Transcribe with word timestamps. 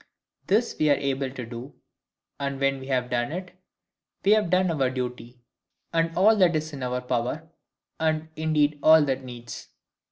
This 0.47 0.75
we 0.79 0.89
are 0.89 0.95
able 0.95 1.29
to 1.29 1.45
do; 1.45 1.75
and 2.39 2.59
when 2.59 2.79
we 2.79 2.87
have 2.87 3.11
done 3.11 3.31
it, 3.31 3.51
we 4.25 4.31
have 4.31 4.49
done 4.49 4.71
our 4.71 4.89
duty, 4.89 5.41
and 5.93 6.17
all 6.17 6.35
that 6.37 6.55
is 6.55 6.73
in 6.73 6.81
our 6.81 7.01
power; 7.01 7.47
and 7.99 8.29
indeed 8.35 8.79
all 8.81 9.03
that 9.05 9.23
needs. 9.23 9.67